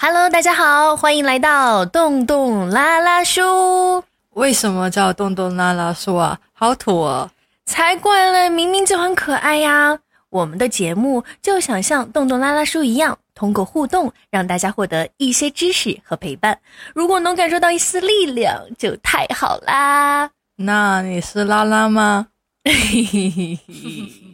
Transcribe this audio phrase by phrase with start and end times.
[0.00, 4.04] Hello，大家好，欢迎来到洞洞拉拉叔。
[4.34, 6.38] 为什么叫洞洞拉拉叔啊？
[6.52, 7.28] 好土哦！
[7.66, 9.98] 才怪嘞，明明就很可爱呀。
[10.30, 16.56] 我们的节目就想像洞洞拉拉叔一样，通过互动让大家获得一些知识和陪伴。
[16.94, 20.30] 如果能感受到一丝力量，就太好啦。
[20.54, 22.28] 那你是拉拉吗？
[22.62, 24.27] 嘿嘿嘿嘿。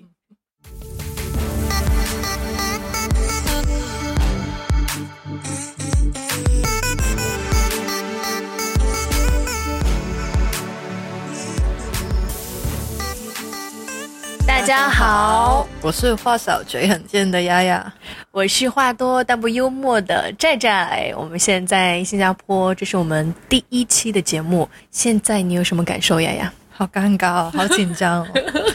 [14.65, 17.93] 家好，我是话少嘴很贱的丫丫，
[18.31, 21.13] 我是话多但不幽默的寨寨。
[21.19, 24.67] 我们现在新加坡，这是我们第一期的节目。
[24.91, 26.51] 现在你有什么感受，丫丫？
[26.77, 28.27] 好尴尬哦，好紧张哦。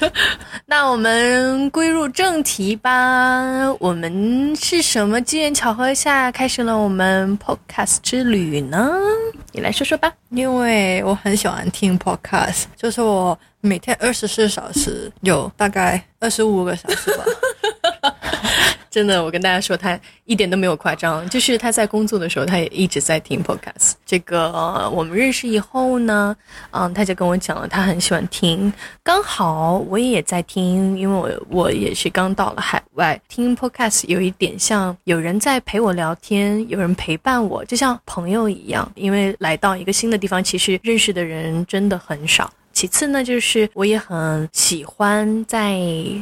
[0.66, 3.42] 那我们归入正题吧。
[3.80, 8.90] 我们是什么机缘巧合下开始了我们 podcast 之旅呢？
[9.52, 10.12] 你来说说吧。
[10.30, 17.26] 因为我很喜欢听 podcast，就是我每天二十四小时有大概二十五个小时吧。
[18.90, 23.94] 真的，我跟大家说，他一点都没有夸张，就是他在工作的时候，他也一直在听 podcast。
[24.06, 26.36] 这个我们认识以后呢，
[26.72, 28.72] 嗯，他就跟我讲了，他很喜欢听。
[29.04, 38.92] 刚好我也在听，因为我我也是刚到了海外，听 podcast 有一点像有人在陪我聊天，有人陪伴我，就像朋友一样。
[38.96, 42.52] 因为来到一个新的地方，其实认识的人真的很少。
[42.80, 45.78] 其次呢，就是我也很喜欢在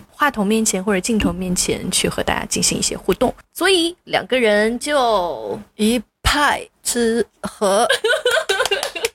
[0.10, 7.88] 话筒面前或者镜头面前去和大家进行一些互动，所以两个人就一拍之合。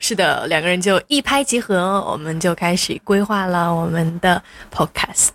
[0.00, 4.42] 是的，两个人就一拍即合，我们就开始规划了我们的
[4.74, 5.28] podcast，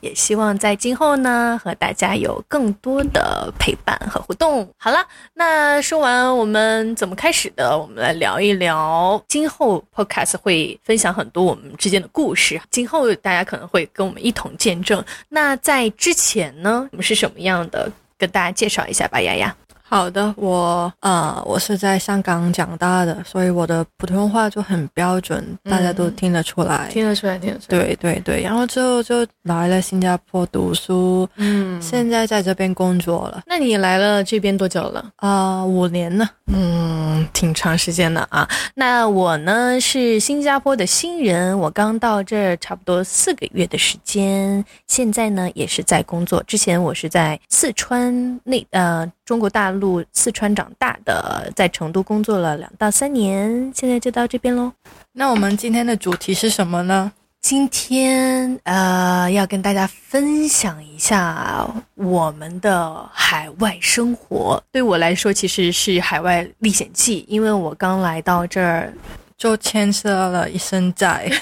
[0.00, 4.68] 也希望在今后呢和大家有更多的陪伴和互动。
[4.76, 4.98] 好了，
[5.32, 15.02] 那说完我们怎么开始的，我们来聊一聊今后 podcast 会分享很多我们之间的故事，今后大家可能会跟我们一同见证。
[15.30, 17.90] 那在之前呢，我们是什么样的？
[18.18, 19.56] 跟大家介绍一下吧，丫丫。
[19.90, 27.82] 好的，我呃，我是在香港长大的，所以我的普通话就很标准，大家都听得出来，听得出来，听得出来。
[27.82, 33.42] 对对对，然后之后就来了新加坡读书，嗯，现在在这边工作了。
[33.46, 35.04] 那你来了这边多久了？
[35.16, 38.48] 啊，五年了，嗯，挺长时间的啊。
[38.76, 46.40] 那我呢是新加坡的新人，我刚到这儿差不多四个月的时间，现在呢也是在工作。
[46.44, 49.10] 之前我是在四川那呃。
[49.30, 54.72] 中国大陆四川长大的，在成都工作了两到三年，现在就到这边喽。
[55.12, 57.12] 那我们今天的主题是什么呢？
[57.40, 61.64] 今天呃，要跟大家分享一下
[61.94, 64.60] 我们的海外生活。
[64.72, 68.92] 对我来说，其实是海外历险记，因为我刚来到这儿，
[69.38, 71.30] 就牵涉了一身债。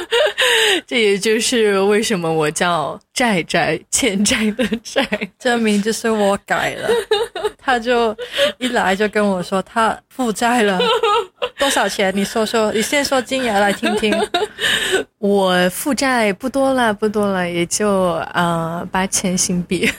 [0.86, 5.06] 这也就是为什么我叫债债欠债的债，
[5.38, 6.88] 这名字是我改了。
[7.58, 8.16] 他就
[8.58, 10.78] 一来就跟我说他负债了
[11.58, 12.12] 多少钱？
[12.14, 14.14] 你说说，你先说金额来听听。
[15.18, 17.88] 我负债不多了，不多了，也就
[18.34, 19.90] 呃八千新币。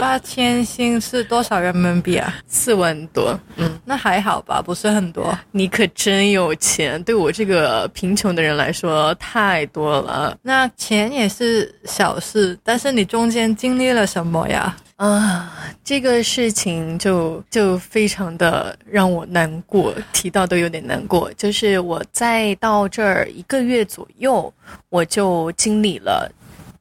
[0.00, 2.34] 八千新是多少人民币啊？
[2.46, 3.38] 四万多。
[3.56, 5.36] 嗯，那还好吧，不是很多。
[5.50, 10.36] 你可真有钱，对我这个贫穷的人来说太多了。
[10.42, 14.76] 那钱也是小事，但是你中间经历了什么呀？
[14.96, 15.52] 啊，
[15.84, 21.32] 这个事情就就非常的让我难过，提到都有点难过。
[21.34, 24.52] 就是我在到这儿一个月左右，
[24.88, 26.28] 我就经历了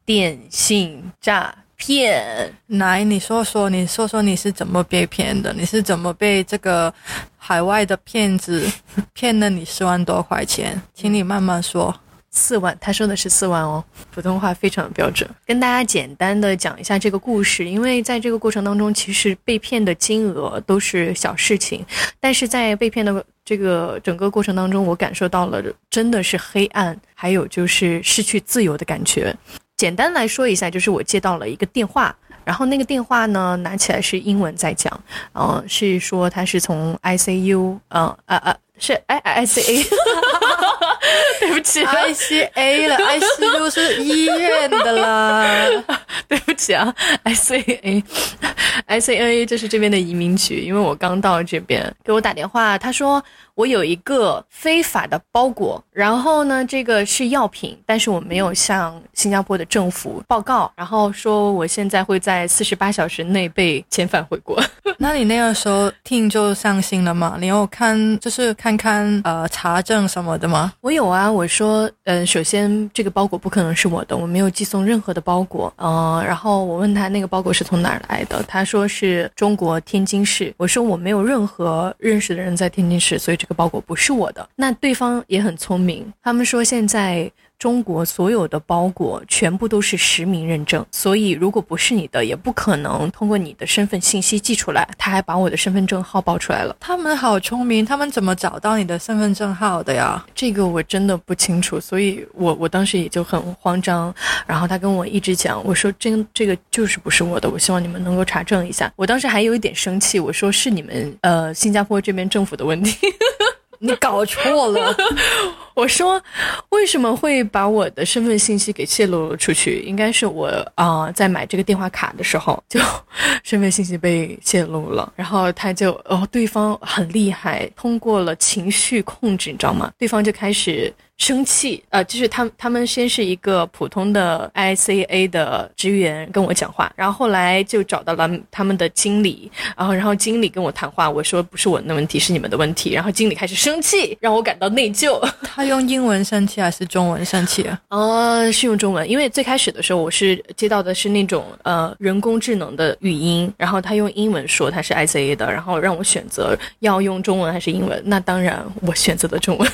[0.03, 2.53] 电信诈骗。
[2.67, 5.53] 来，你说说，你说说你是怎么被骗的？
[5.53, 6.93] 你是怎么被这个
[7.37, 8.69] 海外的骗子
[9.13, 10.81] 骗了你四万多块钱？
[10.93, 11.95] 请你慢慢说。
[12.29, 15.27] 四万，他说的是四万哦，普通话非常的标准。
[15.45, 21.83] 跟大家简单的讲一下这个故事，因为在这个过程当中，其实被骗的金额都是小事情，
[22.19, 29.35] 但是在被骗的这个整个过程当中，我感受到了真的是黑暗，还有就是失去自由的感觉。
[29.77, 32.13] 简单来说一下，就是我接到了一个电话，
[32.43, 34.91] 然后那个电话呢拿起来是英文在讲，
[35.33, 38.57] 嗯，是说他是从 ICU，嗯啊啊。
[38.79, 39.83] 是 I I C A，
[41.41, 45.65] 对不起，I C A 了，I C U 是医院的啦，
[46.29, 46.93] 对不起啊
[47.23, 53.23] ，I C A，ICNA 就是这边的移民局，因为我刚到这边，给我打电话，他说
[53.57, 64.63] 我有一个非法的包裹，然后呢，这个是药品，但是我没有向新加坡的政府报告，然后说我现在会在四十八小时内被遣返回国。
[64.99, 67.35] 那你那个时候听就上心了吗？
[67.39, 70.71] 你有看就是看看呃查证什么的吗？
[70.81, 84.47] 我有啊，我说，嗯、首先这个包裹不可能是我的，我没有寄送任何的包裹，呃，然后我问他那个包裹是从哪儿来的，他说是中国天津市，我说我没有任何认识的人在天津市，所以这个包裹不是我的。
[84.55, 87.31] 那对方也很聪明，他们说现在。
[87.59, 94.87] 中国所有的包裹全部都是实名认证，所以如果不是你的，也不可能通过你的身份信息寄出来。
[94.95, 96.75] 他还把我的身份证号报出来了。
[96.79, 100.23] 他们好聪明，他们怎么找到你的身份证号的呀？
[100.35, 104.13] 这个我真的不清楚，所以我我当时也就很慌张。
[104.45, 108.93] 然后他跟我一直讲，我说真这个就是不是我的，我希望你们能够查证一下。
[108.95, 112.95] 我当时还有一点生气，我说是你们呃新加坡这边政府的问题。
[113.79, 114.95] 你搞错了，
[115.75, 116.21] 我说
[116.69, 119.81] 为什么会把我的身份信息给泄露出去？
[119.81, 122.79] 应该是我啊、在买这个电话卡的时候就
[123.43, 129.91] 身份信息被泄露了，然后他就哦，对方很厉害，通过了情绪控制，你知道吗？
[129.97, 130.93] 对方就开始。
[131.17, 145.19] 生气，呃，就是他们他们先是一个普通的 ICA 的职员跟我讲话，然后后来就找到了他们的经理，然后然后经理跟我谈话，我说不是我的问题，是你们的问题，然后经理开始生气，让我感到内疚。
[145.41, 147.81] 他用英文生气还是中文生气啊？
[147.89, 159.67] 呃， 是用中文，因为最开始的时候我是接到的是那种呃人工智能的语音，然后他用英文说他是 ICA 的，然后让我选择要用中文还是英文，那当然我选择的中文。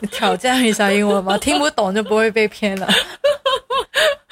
[0.10, 2.88] 挑战一下英文吧，听不懂就不会被骗了。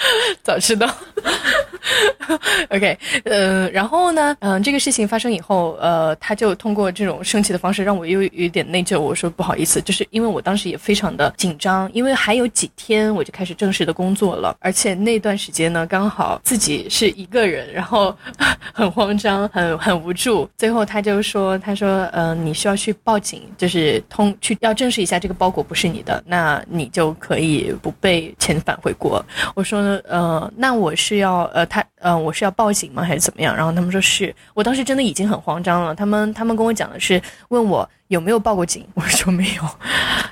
[0.43, 0.89] 早知道。
[2.71, 8.99] OK，呃，然后呢，嗯、这个事情发生以后，呃，他就通过这种生气的方式让我又有点内疚。
[8.99, 18.15] 我说不好意思，就是因为我当时也非常的紧张，因为还有几天我就开始正式的工作了，而且那段时间呢，刚好自己是一个人，然后
[18.75, 20.49] 很慌张，很很无助。
[20.57, 29.25] 最后他就说，他说，呃，你需要去报警，就是通去要证实一下这个包裹不是你的，那你就可以不被遣返回国。
[29.55, 33.55] 我说呢，呃，那我是要，呃，他，呃，我是要报警吗，还是怎么样？
[33.55, 35.95] 然后他们说是我当时真的已经很慌张了。
[35.95, 39.63] 他们他们跟我讲的是问我有没有报过警，我说没有。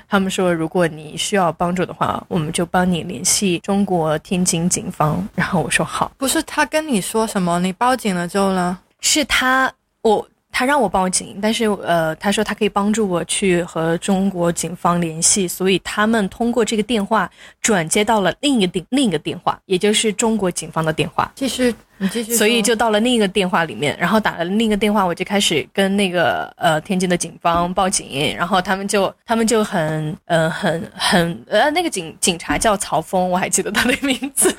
[0.07, 5.27] 他们说如果你需要帮助的话，我们就帮你联系中国天津警方。
[5.35, 8.77] 然后我说好，不是他跟你说什么，你报警了之后呢？
[9.01, 9.71] 是他
[10.01, 10.27] 我。
[10.57, 17.29] 他让我报警，但是呃，他说他可以帮助我去和中国警方联系，所以他们通过这个电话
[17.61, 21.29] 转接到了另一个电另一个电话，也就是中国警方的电话。
[21.35, 22.33] 继续，你继续。
[22.33, 34.49] 所以就到了另一个电话里面，然后打了另一个电话，我就开始跟那个呃天津的警方报警，然后他们就他们就很呃很很呃那个警警察叫曹峰，我还记得他的名字，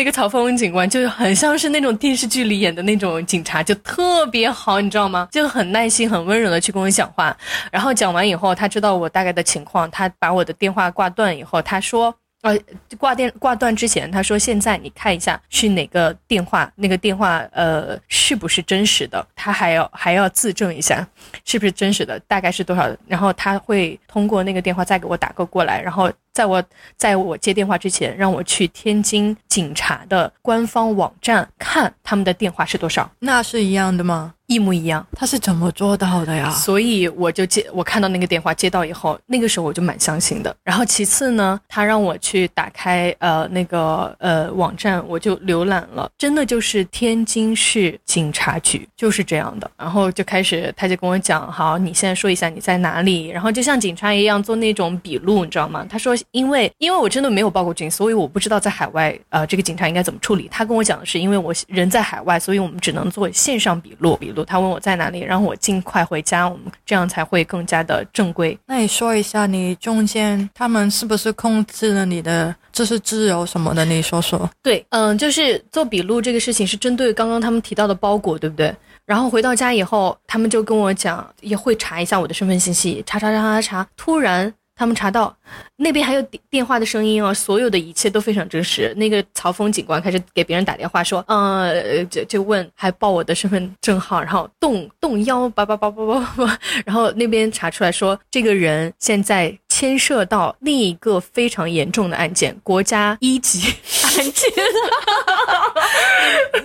[0.00, 5.28] 那个曹峰警官就很像是那种电视剧里演的那种警察，就特别好，你知道吗？
[5.30, 7.36] 就很耐心、很温柔的去跟我讲话，
[7.70, 12.14] 然后讲完以后，他知道我大概的情况，他把我的电话挂断以后，他说。
[12.42, 12.58] 呃，
[12.98, 19.26] 挂电挂断之前，他说现在你看一下是哪个电话，那个电话呃是不是真实的？
[19.36, 21.06] 他还要还要自证一下
[21.44, 22.88] 是不是真实的，大概是多少？
[23.06, 26.62] 然后他会通过那个电话再给我打个过来，然后在我
[26.96, 34.34] 在我接电话之前，让我去天津警察的官方网站看他们的电话是多少，那是一样的吗？
[34.50, 35.06] 一模一样。
[35.12, 36.50] 他是怎么做到的呀？
[36.50, 40.54] 所以我就接，我看到那个电话接到以后，那个时候我就蛮相信的。
[40.64, 49.70] 然后其次呢，他让我去打开呃那个呃网站，我就浏览了，真的就是天津市警察局，就是这样的。
[49.76, 55.86] 然后就开始，他就跟我讲，好，你现在说一下你在哪里，然后就像警察一样做那种笔录，你知道吗？
[55.88, 60.48] 他说，因为因为我真的没有报过警，所以我不知道在海外呃这个警察应该怎么处理。
[60.50, 64.39] 他跟我讲的是，因为我人在海外，所以我们只能做线上笔录，笔录。
[64.44, 68.58] 他问我在哪里，让我尽快回家，我们这样才会更加的正规。
[68.66, 73.84] 那你说一下，你中间他们是不是控制了你的就是自由什么的？
[73.84, 74.48] 你说说。
[74.62, 78.74] 对，嗯，就是做笔录这个事情是针对刚刚他们提到的包裹，对不对？
[79.06, 84.52] 然后回到家以后，他们就跟我讲，也会查一下我的身份信息，查查查查查，突然。
[84.80, 85.36] 他们查到
[85.76, 88.94] 那边还有电电话的声音哦，所有的一切都非常真实。
[88.96, 104.50] 那个曹峰警官开始给别人打电话说，呃，就就问，还报我的身份证号，然后动动幺八八八八八八，然后那边查出来说，这个人现在牵涉到另一个非常严重的案件，国家一级案件。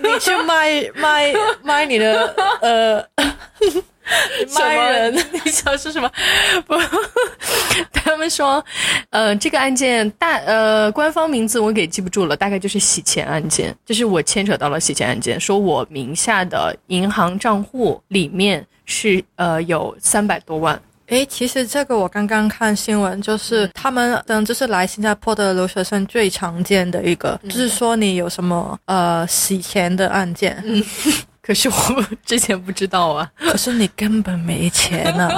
[0.02, 3.06] 你去卖卖卖你的呃，
[4.58, 6.10] 卖人， 你想说什么？
[6.66, 6.74] 不，
[7.92, 8.64] 他们说，
[9.10, 20.80] 呃，这个案件大呃，官方名字我给记不住了，大概就是洗钱案件，就是我牵扯到了洗钱案件，说我名下的银行账户里面是呃有三百多万。
[21.08, 30.60] 诶，其实这个我刚刚看新闻，就是他们嗯，就是来新加坡的留学生最常见的一个，就是说你有什么呃洗钱的案件。
[30.66, 30.82] 嗯，
[31.46, 33.30] 可是我之前不知道啊。
[33.38, 35.30] 可是你根本没钱啊。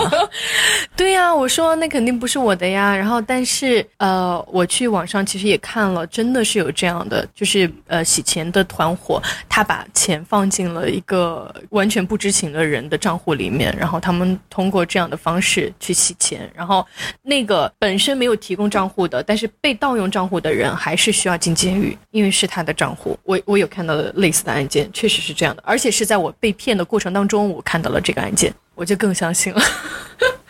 [0.96, 2.96] 对呀，我说那肯定不是我的呀。
[2.96, 16.50] 然后，但是呃，我去网上其实也看了，真的是有这样的，就是呃洗钱的团伙，他把钱放进了一个完全不知情的人的账户里面，然后他们通过这样的方式去洗钱。
[16.54, 16.86] 然后
[17.22, 23.18] 那个本身没有提供账户的，但是被盗用账户的人还是需要进监狱，因为是他的账户。
[23.24, 29.60] 我我有看到类似的案件，确实是这样的，而且是在我被骗的过程当中，我看到了这个案件，我就更相信了。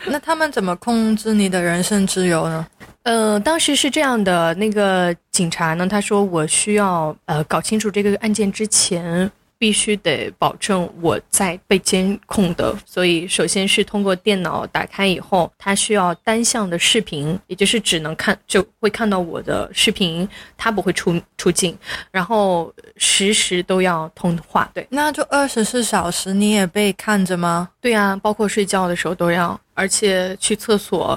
[0.06, 2.66] 那他们怎么控制你的人身自由呢？
[3.04, 9.30] 呃，当时是这样的，那个警察呢，他说我需要呃搞清楚这个案件之前。
[9.58, 21.76] 必须得保证我在被监控的，所以首先是通过电脑打开以后，它需要单向的视频，也就是只能看就会看到我的视频，它不会出出镜，
[22.10, 24.70] 然后时时都要通话。
[24.72, 27.68] 对，那就二十四小时你也被看着吗？
[27.80, 29.58] 对呀，包括睡觉的时候都要。
[29.74, 31.16] 而且去厕所，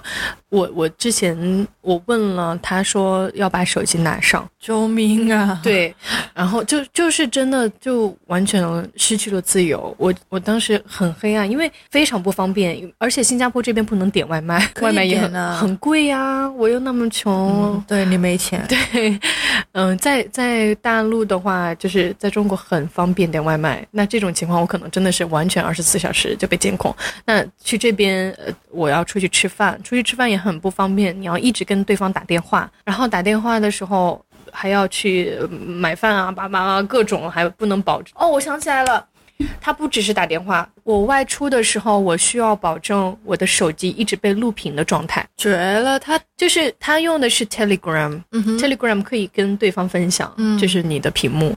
[0.50, 5.60] 我我之前我问了，他说要把手机拿上，救命啊！
[5.64, 5.92] 对，
[6.32, 8.64] 然后就就是真的就完全
[8.98, 9.92] 失去了自由。
[9.98, 16.48] 我我当时很黑暗，因为非常不方便，而且新加坡这边不能点外卖，外卖也很很贵呀。
[16.52, 18.64] 我又那么穷，对你没钱。
[18.70, 19.20] 对，
[19.72, 23.84] 嗯，在在大陆的话，就是在中国很方便点外卖。
[23.90, 26.96] 那这种情况，我可能真的是完全二十四小时就被监控。
[27.26, 28.32] 那去这边。
[28.46, 38.14] 呃我要出去吃饭，出去吃饭也很不方便，你要一直跟对方打电话，然后打电话的时候还要去买饭啊、爸爸啊，各种还不能保证。
[38.16, 39.06] 哦，我想起来了。
[39.60, 45.28] 他不只是打电话，我外出的时候，我需要保证我的手机一直被录屏的状态。
[45.38, 51.56] 绝了，他就是他用的是 Telegram，Telegram 可以跟对方分享，就是你的屏幕。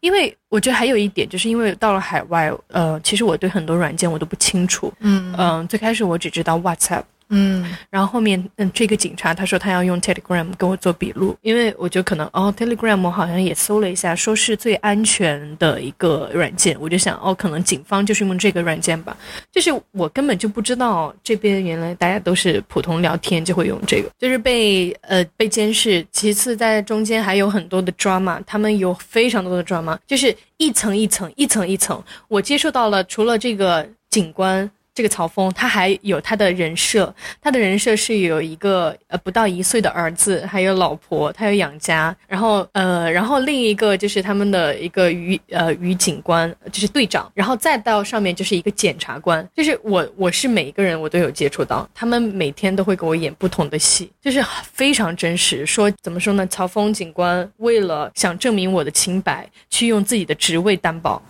[0.00, 4.92] 因为我觉得还有一点，就是因为到了海外，呃，其实我对很多软件我都不清楚。
[5.00, 7.02] 嗯嗯，最开始我只知道 WhatsApp。
[7.28, 19.16] 嗯，然后后面，嗯，这个警察他说他要用 Telegram 给我做笔录，因为我觉得可能哦，Telegram 我好像也搜了一下，说是最安全的一个软件，我就想哦，可能警方就是用这个软件吧。
[19.50, 26.06] 就是我根本就不知道这边原来大家都是普通聊天就会用这个，就是被呃被监视。
[26.12, 34.70] 其次在中间还有很多的 drama，他们有非常多的 drama，就是一层一层一层一层，我接受到了除了这个警官。
[34.96, 55.66] 这个曹峰他还有他的人设，他的人设是有一个呃不到一岁的儿子，还有老婆，他有养家，然后呃，然后另一个就是他们的一个于呃于警官，就是队长，然后再到上面就是一个检察官，就是我我是每一个人我都有接触到，他们每天都会给我演不同的戏，就是非常真实。
[55.66, 56.46] 说怎么说呢？
[56.46, 61.20] 曹峰警官为了想证明我的清白，去用自己的职位担保。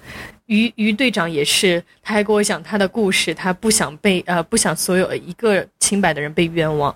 [0.46, 6.94] 于于队长也是，他还给我讲他的故事，他不想被呃不想所有一个清白的人被冤枉，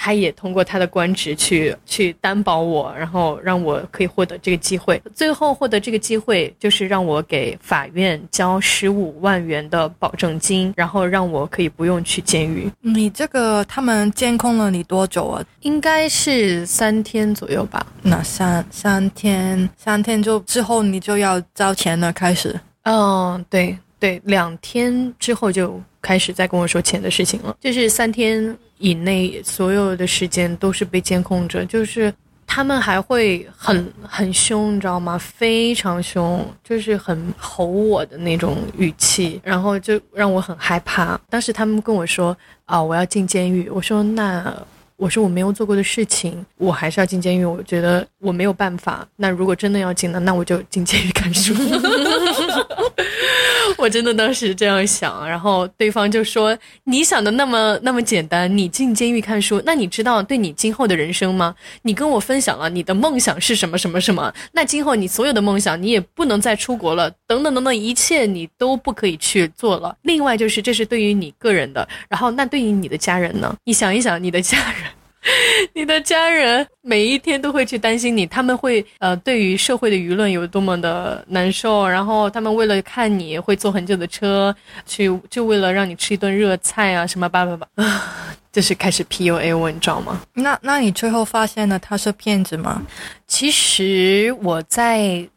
[0.00, 5.02] 他也通过他的官职去去担保我，然后让我可以获得这个机会。
[5.12, 12.70] 最后获得这个机会就是让我给法院交十五万元的保证金，然后让我可以不用去监狱。
[12.80, 15.44] 你这个他们监控了你多久啊？
[15.62, 17.84] 应该是三天左右吧。
[18.00, 22.58] 那三三天三天就之后你就要交钱了，开始。
[22.84, 27.56] 嗯，对对，两天之后就开始在跟我说钱的事情了。
[27.60, 31.64] 就是三天以内，所有的时间都是被监控着。
[31.66, 32.12] 就是
[32.46, 35.18] 他们还会很很凶，你知道吗？
[35.18, 41.20] 非常凶，就是很吼我的那种语气，然后就让我很害怕。
[41.28, 43.68] 当时他们跟我说啊，我要进监狱。
[43.70, 44.54] 我说那。
[44.98, 47.44] 我说我没有做过的事情，我还是要进监狱。
[47.44, 49.06] 我觉得我没有办法。
[49.14, 51.54] 那如果真的要进呢，那我就进监狱看书。
[53.78, 61.54] 我真的当时这样想，然后对方就说：“你想的那么那么简单，你进监狱看书，那你知道对你今后的人生吗？
[61.82, 69.96] 你跟我分享了你的梦想是什么什么什么，那今后你所有的梦想你也不能再出国了，等等等等，一切你都不可以去做了。
[70.02, 73.54] 另外就是这是对于你个人的，然后那对于你的家人呢？
[73.64, 74.90] 你想一想，你的家人。”
[75.74, 84.54] 你的家人每一天都会去担心你，他们会呃，对于社会的舆论有多么的难受，然后他们为了看你会坐很久的车
[84.86, 90.20] 去，就为了让你吃一顿热菜啊，什么叭叭叭啊， 就是开始 PUA 我，你知道吗？
[90.34, 92.82] 那那你最后发现了他是骗子吗？
[93.26, 95.28] 其实我在。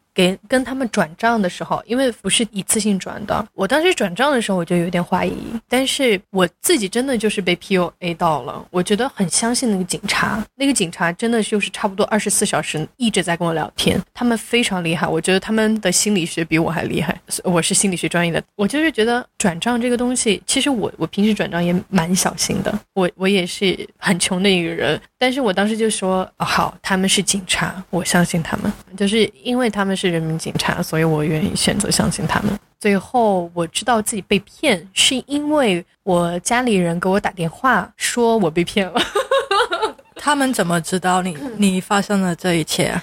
[0.48, 5.38] 跟他们转账的时候，因为不是一次性转的，我当时转账的时候我就有点怀疑，
[5.70, 29.96] 但是我自己真的就是被 PUA 到了，我觉得很相信那个警察，那个警察真的就是差不多二十四小时一直在跟我聊天，他们非常厉害，我觉得他们的心理学比我还厉害，我是心理学专业的，我就是觉得转账这个东西，其实我我平时转账也蛮小心的，我我也是很穷的一个人，但是我当时就说，好，他们是警察，我相信他们，就是因为他们。
[30.01, 32.51] 是人民警察，所以我愿意选择相信他们。
[32.80, 39.00] 最后我知道自己被骗，是因为我家里人给我打电话说我被骗了。
[40.24, 42.94] 他们怎么知道你你发生了这一切？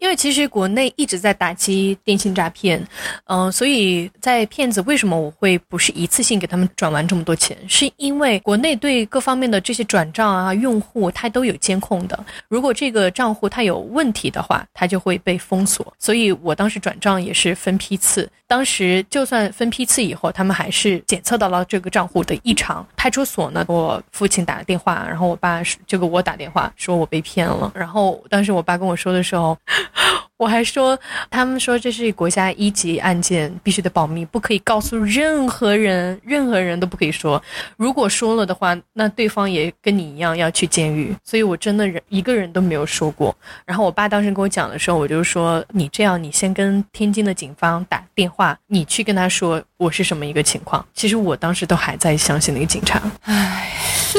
[0.00, 2.84] 因为其实国内一直在打击电信诈骗，
[3.26, 7.56] 嗯，所以在骗子为什么我会不是一次性给他们转完这么多钱？
[7.68, 12.18] 是因为国内对各方面的这些转账啊，用户他都有监控的。
[12.48, 15.94] 如果这个账户它有问题的话，它就会被封锁。
[16.00, 22.84] 所以我当时转账也是分批次，当时就算分批次以后，他们还是检测到了这个账户的异常。
[22.96, 26.65] 派出所呢，我父亲打了电话，然后我爸就给我打电话。
[26.76, 29.56] 说我被骗了，然后当时我爸跟我说的时候，
[30.36, 30.98] 我还说
[31.30, 37.42] 他们说这是国家一级案件，必须得保密，不可以告诉任何人，任何人都不可以说。
[37.78, 41.16] 如果说了的话，那对方也跟你一样要去监狱。
[41.24, 43.34] 所以我真的人一个人都没有说过。
[43.64, 50.84] 然后我爸当时跟我讲的时候，我就说你这样，你先跟天津的警方打电话，你去跟他说我是什么一个情况。
[50.92, 53.00] 其实我当时都还在相信那个警察。
[53.22, 53.65] 唉，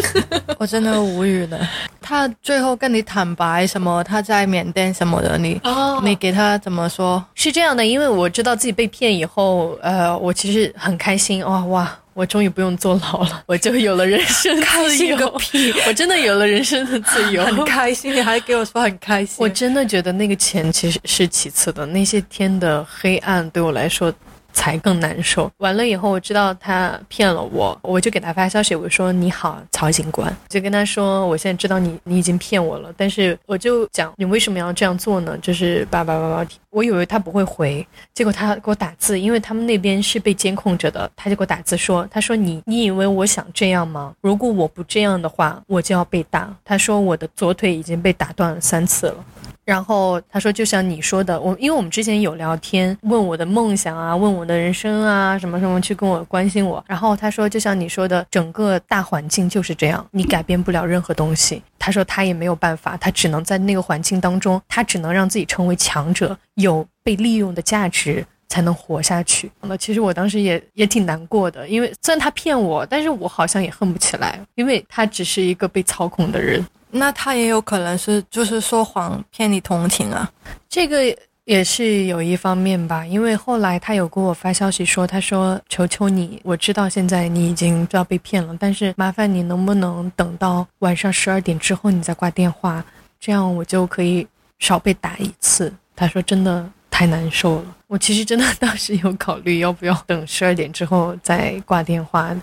[0.60, 1.60] 我真的无语了。
[2.02, 2.28] 他。
[2.42, 4.02] 最后跟你坦白什么？
[4.04, 5.38] 他在缅甸什么的？
[5.38, 5.60] 你
[6.04, 7.24] 你给他怎么说？
[7.36, 15.74] 是这样的，因为我知道自己被骗以后，呃，我其实很开心哇哇，我终于不用坐牢了， 我就有了人生开心个屁！
[15.88, 18.16] 我真的有了人生的自由， 很开心。
[18.16, 24.14] 你还给我说很开心，我真的觉得那个钱其实是其次的，那些天的黑暗对我来说。
[24.58, 25.52] 才更难受。
[25.58, 35.38] 完了以后，我知道他骗了我，我就给他发消息，我说：“你好，曹警官。”就跟他说：“我现在知道你，你已经骗我了。”但是我就讲你为什么要这样做呢？
[35.44, 36.50] 就是叭叭叭叭。
[36.72, 44.14] 我以为他不会回，结果他给我打字，因为他们那边是被监控着的，他就给我打字说：“他说你，你以为我想这样吗？
[44.22, 49.26] 如果我不这样的话，我就要被打。”他说我的左腿已经被打断了三次了。
[49.68, 56.82] 然后他说，就像你说的，我因为我们之前有聊天，问我的梦想啊，问我的人生啊，什么什么，去跟我关心我。
[56.88, 61.62] 然后他说，就像你说的，整个大环境就是这样，你改变不了任何东西。
[61.78, 69.52] 他说他也没有办法，他只能在那个环境当中，他只能让自己成为强者，有被利用的价值，才能活下去。
[69.60, 76.66] 那其实我当时也也挺难过的，因为虽然他骗我，但是我好像也恨不起来，因为他只是一个被操控的人。
[76.90, 80.32] 那他也有可能是就是说谎骗你同情啊，
[80.70, 83.06] 这个也是有一方面吧。
[83.06, 92.84] 因为后来他有给我发消息说，他说求求你，我知道现在你已经知道被骗了，但是麻烦你能不能等到晚上十二点之后你再挂电话，
[93.20, 94.28] 这样我就可以
[94.60, 95.74] 少被打一次。
[95.96, 96.70] 他说真的。
[96.90, 102.36] 太难受了，我其实真的当时有考虑要不要等十二点之后再挂电话，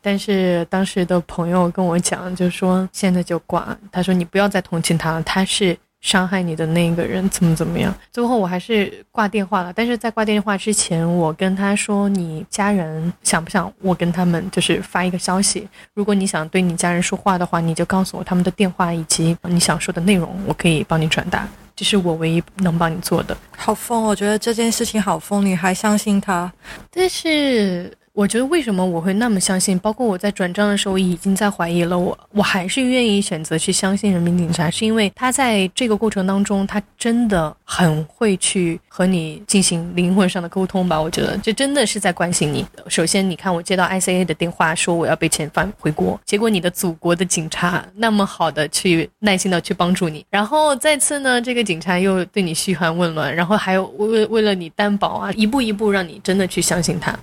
[0.00, 3.76] 但是当时的朋友跟我讲，就说现在就挂。
[3.92, 7.94] 他说你不要再同情他了，他是伤害你的那个人，怎么怎么样。
[8.12, 15.66] 最后我还是挂电话了，但是在挂电话之前，我跟他说，你家人想不想我跟他们就是发一个消息？
[15.94, 21.48] 如果你想对你家人说话的话，你就告诉我他们的电话以及你想说的内容，我可以帮你转达。
[21.74, 23.34] 这是我唯一能帮你做的。
[23.56, 26.52] 好疯，我觉得这件事情好疯，你还相信他？
[26.90, 27.96] 但是。
[28.14, 29.78] 我觉得为什么我会那么相信？
[29.78, 31.98] 包括我在转账的时候，已经在怀疑了。
[31.98, 41.00] 我我还是愿意选择去相信人民警察，是因为他在这个过程当中，他真的很会去和你进行灵魂上的沟通吧？
[41.00, 42.62] 我觉得这真的是在关心你。
[42.88, 57.18] 首先，你看我接到 ICA 的电话说我要被遣返回国，结果你的祖国的警察那么好的去耐心的去帮助你，然后再次呢，这个警察又对你嘘寒问暖，然后还有为为了你担保啊，一步一步让你真的去相信他，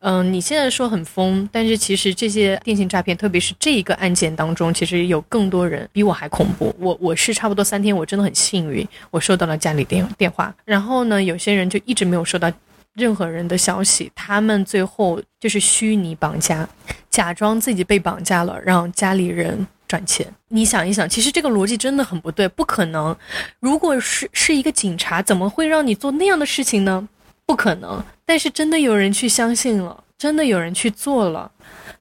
[0.00, 0.32] 嗯。
[0.32, 6.74] 你现在说很疯，但是其实这些电信诈骗，特别是这一个案件当中，其实有更多人比我还恐怖。
[6.78, 10.54] 我我是差不多三天，我真的很幸运，我收到了家里电电话。
[10.64, 12.50] 然后呢，有些人就一直没有收到
[12.94, 16.68] 任何人的消息，他们最后就是虚拟绑架，
[17.08, 19.66] 假装自己被绑架了，让家里人。
[19.90, 20.24] 转钱。
[20.46, 23.16] 你想一想，其实这个逻辑真的很不对，不可能。
[23.58, 27.08] 如果是是一个警察，怎么会让你做那样的事情呢？
[27.44, 28.00] 不可能。
[28.30, 31.50] 但是真的有人去相信了，真的有人去做了。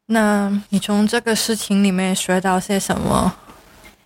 [0.06, 3.34] 那你从这个事情里面学到些什么？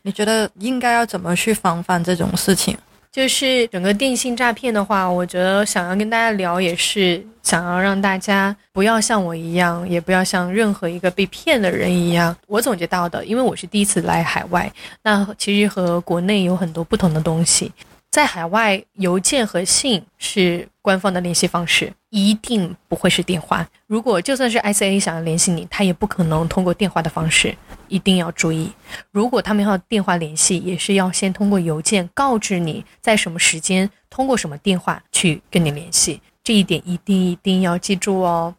[0.04, 2.78] 你觉得应该要怎么去防范这种事情？
[3.12, 12.34] 就是整个电信诈骗的话，我觉得想要跟大家聊，也是想要让大家不要像我一样，也不要像任何一个被骗的人一样。
[12.48, 17.70] 我总结到的，因为我是第一次来海外，那其实和国内有很多不同的东西。
[18.10, 23.68] 在海外，邮件和信是官方的联系方式，一定不会是电话。
[23.88, 27.56] 如果就算是 ICA 想要联系你，他也不可能通过电话的方式。
[27.88, 28.72] 一定要注意，
[29.12, 36.20] 如果他们要电话联系，也是要先通过邮件告知你在什么时间，通过什么电话去跟你联系。
[36.44, 38.54] 这一点一定一定要记住哦。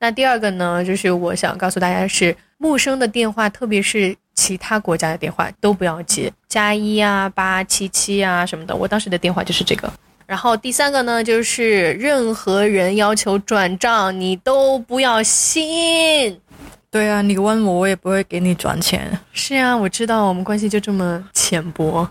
[0.00, 8.74] 那第二个呢，就是我想告诉大家是陌生的电话，特别是其他国家的电话都不要接，加一啊、八七七啊什么的。
[8.74, 9.92] 我当时的电话就是这个。
[10.28, 16.38] 然后第三个呢，就是任何人要求转账，你都不要信。
[16.90, 19.18] 对啊，你问我，我也不会给你转钱。
[19.32, 22.06] 是啊，我知道我们关系就这么浅薄，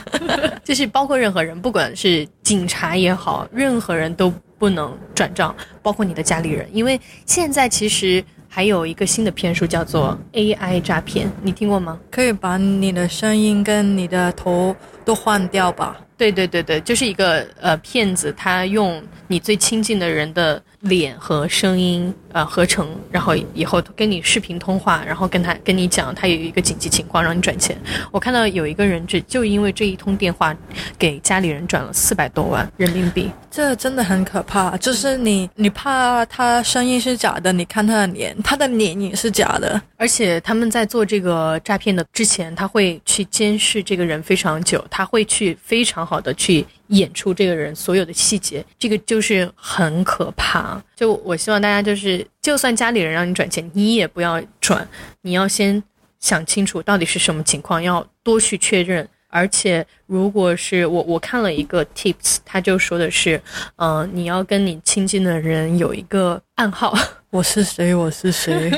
[0.64, 12.00] 就是包括任何人，不管是警察也好，任何人都不能转账，包括你的家里人，因为现在其实还有一个新的骗术叫做 AI 诈骗，你听过吗？
[12.10, 16.00] 可以把你的声音跟你的头都换掉吧？
[16.20, 20.62] 对对对对，就是一个呃骗子，他用你最亲近的人的。
[20.80, 27.76] 脸和声音呃合成，然后以后跟你视频通话，然后跟他跟你讲他有一个紧急情况让你转钱。
[28.10, 30.56] 我看到有一个人就就因为这一通电话，
[30.98, 33.30] 给家里人转了四百多万人民币。
[33.50, 39.80] 这真的很可怕，就是你你怕他声音是假的，你看他的脸，他的脸也是假的。
[39.96, 46.64] 而且他们在做这个诈骗的之前，他会去监视这个人非常久，他会去非常好的去。
[46.90, 50.80] 演出这个人所有的细节，这个就是很可怕。
[50.94, 54.86] 就我希望大家就是，就算家里人让你转钱，你也不要转，
[55.22, 55.82] 你要先
[56.20, 59.08] 想清楚到底是什么情况，要多去确认。
[59.32, 63.40] 而且，如果是我我看了一个 tips，他就说的是，
[63.76, 66.92] 嗯，你要跟你亲近的人有一个暗号，
[67.30, 68.72] 我是谁，我是谁。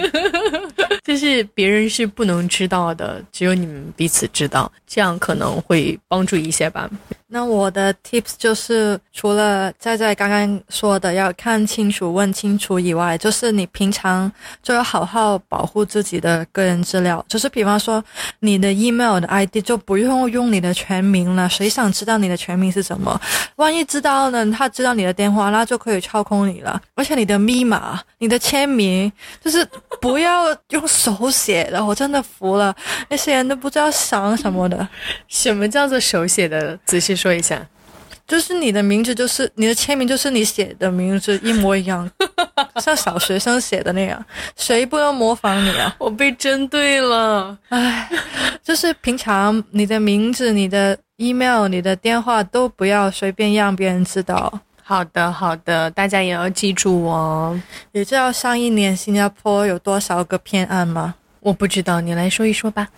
[1.02, 6.88] 就是别人是不能知道的，只有你们彼此知道，这样可能会帮助一些吧。
[7.34, 14.30] 那我的 tips 就是，除了在在刚刚说的要看清楚、问清楚以外，就是你平常
[14.62, 17.24] 就要好好保护自己的个人资料。
[17.26, 18.02] 就是比方说，
[18.38, 23.20] 你的 email 的 ID 就不用用你的全名了，谁想知道你的全名是什么？
[23.56, 24.48] 万一知道呢？
[24.52, 26.80] 他知道你的电话，那就可以操控你了。
[26.94, 29.66] 而且你的密码、你的签名，就是
[30.00, 30.82] 不要用。
[30.92, 32.74] 手写的，我真的服了，
[33.08, 34.86] 那些人都不知道想什么的。
[35.26, 36.78] 什么叫做手写的？
[36.84, 37.60] 仔细说一下。
[38.26, 42.08] 就是你的名字，就是你的签名，就是你写的名字一模一样，
[42.80, 44.24] 像小学生写的那样，
[44.56, 45.94] 谁不要模仿你啊？
[45.98, 48.08] 我被针对了，唉，
[48.62, 54.60] 就是平常你的名字、你的 email、你的电话都不要随便让别人知道。
[54.82, 57.60] 好的，好的，大家也要记住哦。
[57.90, 61.14] 你知道上一年新加坡有多少个骗案吗？
[61.40, 62.88] 我不知道，你来说一说吧。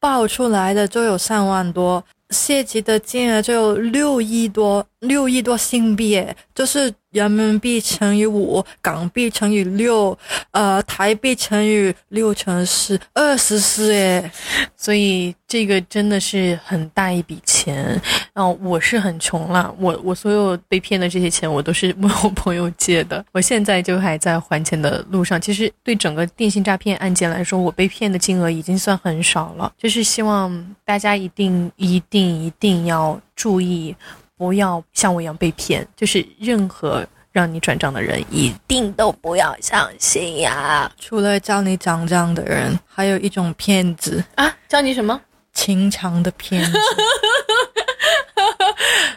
[0.00, 6.92] 爆出来的就有三万多，涉及的金额就有六亿多，六亿多新币，就是。
[7.10, 10.16] 人民币乘以五，港币乘以六，
[10.52, 14.30] 呃，台币乘以六乘四，二十四诶。
[14.76, 18.00] 所以这个真的是很大一笔钱。
[18.32, 23.24] 然后我是很穷了，我我所有被骗的这些钱，我都是问我朋友借的。
[23.32, 25.40] 我现在就还在还钱的路上。
[25.40, 29.72] 其实对整个电信诈骗案件来说，我被骗的金额已经算很少了。
[29.76, 33.94] 就是希望大家一定一定一定要注意。
[34.36, 40.90] 不要像我一样被骗，就是任何让你转账的人，一定都不要相信呀。
[40.98, 45.20] 除了教你转账的人，还有一种骗子啊，教你什么？
[45.52, 46.78] 情长的片子。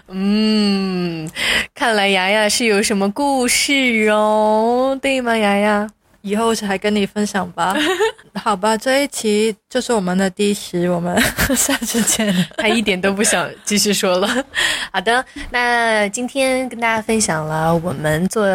[0.08, 1.30] 嗯，
[1.74, 5.90] 看来牙牙是有什么故事哦，对吗，牙牙？
[6.22, 7.76] 以后才跟你分享吧，
[8.42, 11.22] 好吧，这一期就是我们的第一期，我们
[11.54, 12.34] 下次见。
[12.56, 14.46] 他一点都不想继续说了。
[14.92, 18.48] 好的，那今天跟大家分享了我们做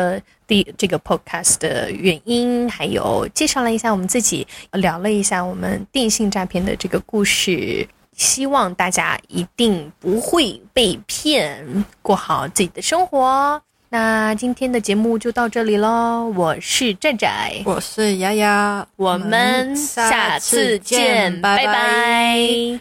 [0.48, 7.86] 第这个 podcast 的原因，还有介绍了一下我们自己，聊了一下我们电信诈骗的这个故事。
[8.16, 13.62] 希望大家一定不会被骗，过好自己的生活。
[13.90, 22.80] 那今天的节目就到这里喽，我是寨寨，我是丫丫，我们下次见，拜拜